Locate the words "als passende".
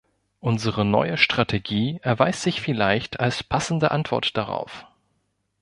3.19-3.91